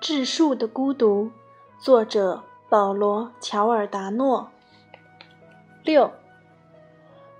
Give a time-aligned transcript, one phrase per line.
[0.00, 1.30] 智树的孤独，
[1.80, 4.50] 作者保罗·乔尔达诺。
[5.82, 6.12] 六，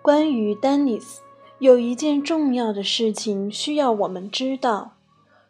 [0.01, 1.21] 关于丹尼斯，
[1.59, 4.95] 有一件重要的事情需要我们知道。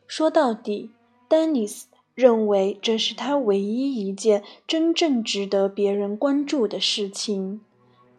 [0.08, 0.90] 说到底，
[1.28, 7.60] 丹尼斯认为这是他唯一一件真正值得别人关注的事情，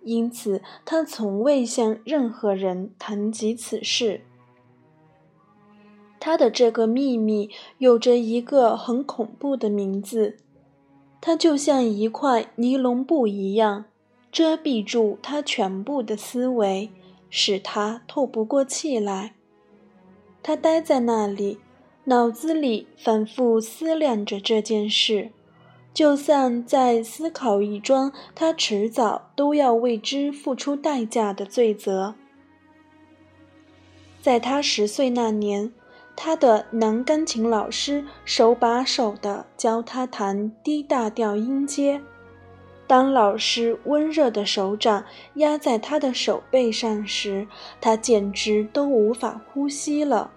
[0.06, 4.22] 因此他从未向任何人谈及此事。
[6.20, 10.38] 他的这个秘密有着一个很恐怖的名字，
[11.22, 13.86] 它就像一块尼龙布一样，
[14.32, 16.90] 遮蔽住他全部的思维，
[17.30, 19.34] 使他透不过气来。
[20.42, 21.60] 他呆在那里，
[22.06, 25.32] 脑子里反复思量着这件事，
[25.96, 32.14] 就算在思考一桩他迟早都要为之付出代价的罪责。
[34.22, 35.74] 在他十岁那年。
[36.18, 42.02] 他的男钢琴老师手把手地教他弹低大调音阶。
[42.88, 47.46] 当老师温热的手掌压在他的手背上时，
[47.82, 50.32] 他简直都无法呼吸了。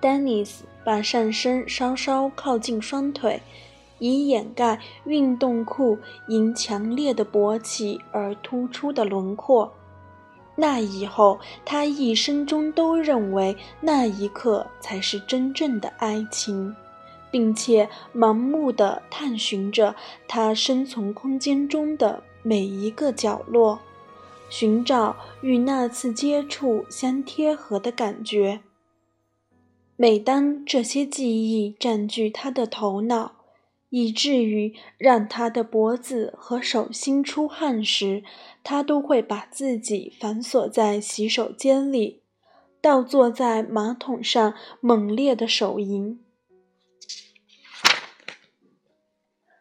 [0.00, 3.42] 丹尼斯把上身稍稍靠近双腿，
[3.98, 9.72] 以掩盖运动裤因强烈的勃起而突出的轮廓。
[10.56, 16.74] 那以后，他一生中都认为那一刻才是真正的爱情，
[17.30, 19.94] 并且盲目地探寻着
[20.26, 23.78] 他生存空间中的每一个角落，
[24.50, 28.60] 寻找与那次接触相贴合的感觉。
[29.94, 33.32] 每当这些记忆占据他的头脑，
[33.90, 38.22] 以至于让他的脖子和手心出汗时，
[38.62, 42.22] 他都会把自己反锁在洗手间里，
[42.80, 46.20] 倒坐在马桶上，猛烈的手淫。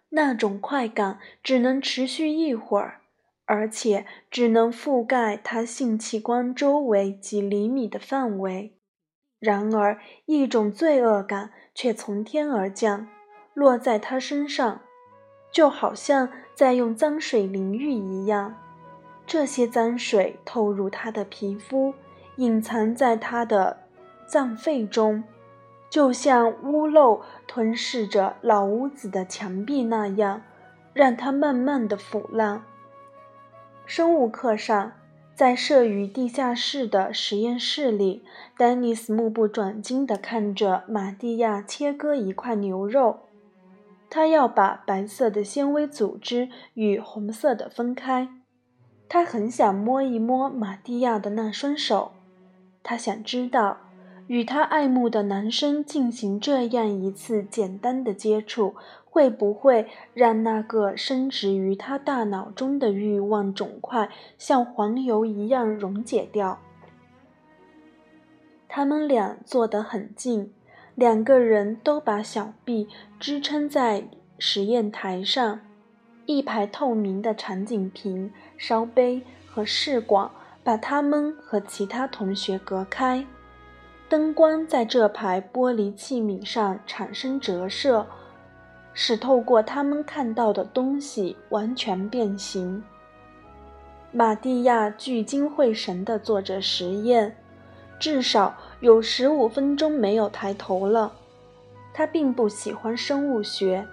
[0.09, 3.01] 那种快感只能持续一会儿，
[3.45, 8.73] 而且只能覆盖他性器官周围几厘米的范围。
[9.39, 13.07] 然而，一种罪恶感却从天而降。
[13.57, 14.81] 落在他身上，
[15.51, 18.53] 就好像在用脏水淋浴一样。
[19.25, 21.95] 这些脏水透入他的皮肤，
[22.35, 23.77] 隐藏在他的
[24.27, 25.23] 脏肺中，
[25.89, 30.43] 就像屋漏吞噬着老屋子的墙壁那样，
[30.93, 32.61] 让它慢慢的腐烂。
[33.87, 34.91] 生物课上，
[35.33, 38.23] 在设于地下室的实验室里，
[38.55, 43.21] 丹尼斯目不转睛地看着玛蒂亚切割一块牛肉。
[44.09, 48.29] 他要把白色的纤维组织与红色的分开。
[49.09, 52.11] 他很想摸一摸玛蒂亚的那双手。
[52.83, 53.77] 他想知道，
[54.27, 58.75] 与他爱慕的男生进行这样一次简单的接触，
[59.05, 66.59] 会不会让那个深植于他大脑中的欲望肿块像黄油一样溶解掉。
[68.69, 70.53] 他们俩坐得很近。
[70.97, 72.87] 两个人都把小臂
[73.19, 74.05] 支撑在
[74.39, 75.59] 实验台上，
[76.25, 80.27] 一排透明的长颈瓶、烧杯和试管
[80.63, 83.23] 把他们和其他同学隔开。
[84.09, 88.07] 灯光在这排玻璃器皿上产生折射，
[88.91, 92.83] 使透过他们看到的东西完全变形。
[94.11, 97.37] 玛蒂亚聚精会神地做着实验。
[97.99, 101.13] 至少有十五分钟没有抬头了。
[101.93, 103.87] 他并不喜欢生物学，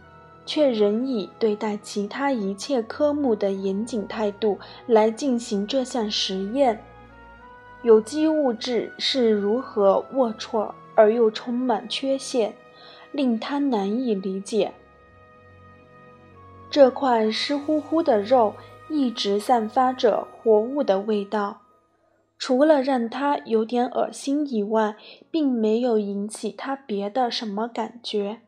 [0.44, 6.84] 却仍以对待其他一切科目的严谨态度来进行这项实验。
[7.82, 12.54] 有机物质是如何龌龊而又充满缺陷，
[13.10, 14.72] 令他难以理解。
[16.70, 18.54] 这块湿乎乎的肉
[18.88, 21.60] 一直散发着活物的味道。
[22.38, 24.96] 除了让他有点恶心以外，
[25.30, 28.40] 并没有引起他别的什么感觉。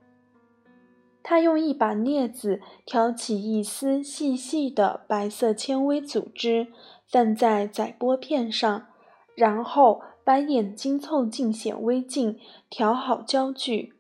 [1.23, 6.69] 他用一把镊子挑起一丝细细的白色纤维组织，
[7.11, 8.87] 放在载玻片上，
[9.35, 12.39] 然后把眼睛凑近显微镜，
[12.69, 13.95] 调好焦距。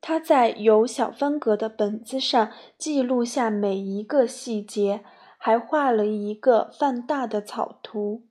[0.00, 5.04] 他在有小方格的本子上记录下每一个细节，
[5.36, 8.22] 还画了一个放大的草图。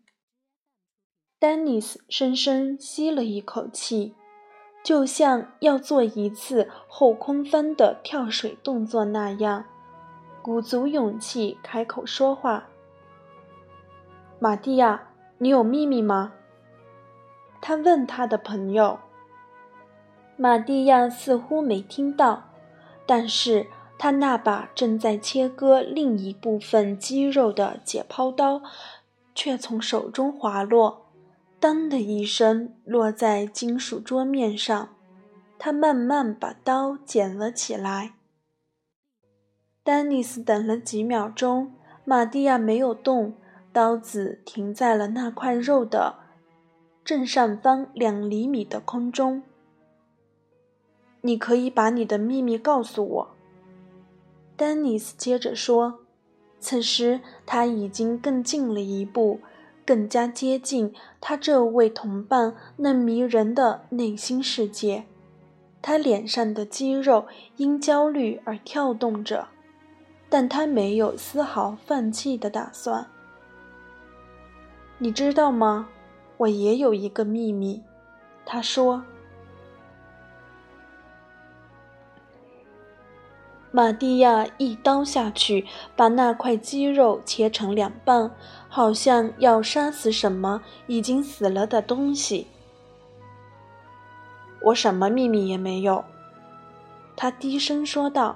[1.42, 4.14] 丹尼斯深深吸了一口气，
[4.84, 9.66] 就像要做一次后空翻的跳水动作那样，
[10.44, 12.70] 鼓足勇气开口说话
[14.38, 15.08] ：“玛蒂亚，
[15.40, 16.34] 你有秘密吗？
[17.60, 19.00] 他问他的朋友。
[20.38, 22.50] 玛蒂亚似乎没听到，
[23.08, 23.66] 但是
[23.98, 28.62] 他那把正在切割另一部分肌肉的解剖刀，
[29.34, 31.08] 却从手中滑落，
[31.62, 34.90] 当的一声落在金属桌面上。
[35.60, 38.14] 他慢慢把刀捡了起来。
[39.84, 41.74] 丹尼斯等了几秒钟，
[42.04, 43.36] 玛蒂亚没有动，
[43.72, 46.16] 刀子停在了那块肉的
[47.06, 49.44] 正上方两厘米的空中。
[51.22, 53.28] 你可以把你的秘密告诉我，
[54.58, 56.00] 丹尼斯接着说。
[56.60, 59.40] 此时他已经更近了一步，
[59.86, 65.06] 更加接近他这位同伴那迷人的内心世界。
[65.82, 67.26] 他脸上的肌肉
[67.58, 69.48] 因焦虑而跳动着，
[70.30, 73.08] 但他没有丝毫放弃的打算。
[75.00, 75.90] 你知道吗？
[76.38, 77.82] 我也有一个秘密，
[78.46, 79.04] 他说。
[83.74, 85.66] 玛蒂亚一刀下去，
[85.96, 88.30] 把那块肌肉切成两半，
[88.68, 92.48] 好像要杀死什么已经死了的东西。
[94.62, 96.04] 我什么秘密也没有，
[97.16, 98.36] 他低声说道。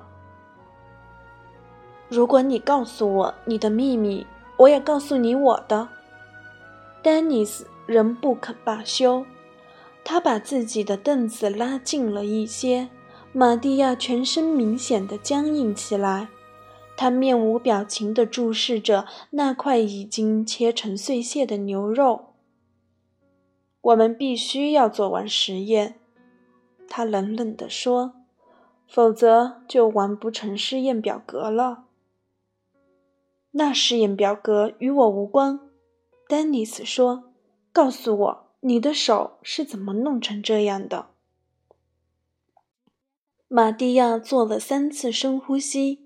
[2.07, 4.25] 如果你告诉我你的秘密，
[4.57, 5.89] 我也告诉你我的。
[7.03, 9.25] 丹尼斯仍不肯罢休，
[10.03, 12.87] 他把自己的凳子拉近了一些。
[13.37, 16.29] 玛蒂亚全身明显的僵硬起来，
[16.95, 22.27] 她面无表情地注视着那块已经切成碎屑的牛肉。
[23.81, 25.99] 我们必须要做完实验，
[26.87, 28.13] 他冷冷地说，
[28.87, 31.83] 否则就完不成试验表格了。
[33.51, 35.59] 那试验表格与我无关，
[36.29, 37.25] 丹尼斯说。
[37.73, 41.07] 告诉我，你的手是怎么弄成这样的？
[43.55, 46.01] 玛蒂亚做了三次深呼吸，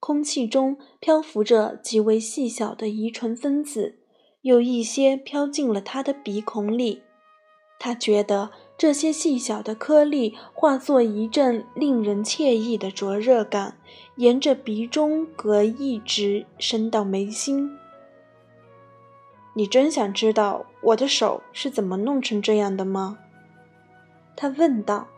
[0.00, 3.98] 空气中漂浮着极为细小的遗传分子，
[4.40, 7.02] 有一些飘进了他的鼻孔里。
[7.78, 13.76] 他觉得这些细小的颗粒化作一阵令人惬意的灼热感，
[14.16, 17.70] 沿着鼻中隔一直升到眉心。
[19.54, 23.18] 你真想知道我的手是怎么弄成这样的吗？
[24.34, 25.08] 他问道。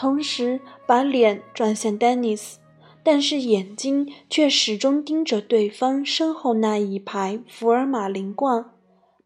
[0.00, 2.58] 同时把脸转向丹尼斯，
[3.02, 8.72] 但是眼睛却始终盯着对方身后那一排福尔马林罐，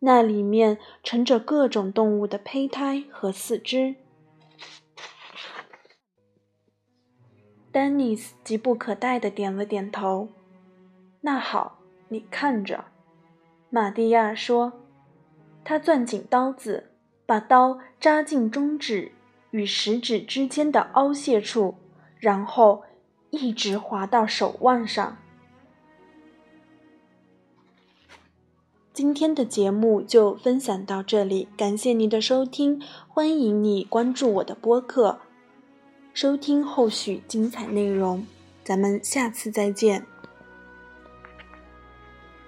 [0.00, 3.94] 那里面盛着各种动物的胚胎和四肢。
[7.70, 10.30] 丹尼斯急不可待地点了点头。
[11.20, 11.78] 那好，
[12.08, 12.86] 你看着，
[13.70, 14.72] 玛蒂亚说。
[15.62, 16.90] 他攥紧刀子，
[17.24, 19.12] 把刀扎进中指。
[19.54, 21.76] 与食指之间的凹陷处，
[22.18, 22.82] 然后
[23.30, 25.16] 一直滑到手腕上。
[28.92, 35.20] 今天的节目就分享到这里，感谢您的收听，欢迎你关注我的播客，
[36.12, 38.26] 收听后续精彩内容。
[38.64, 40.04] 咱们下次再见。